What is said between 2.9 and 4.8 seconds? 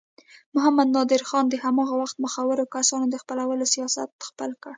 د خپلولو سیاست خپل کړ.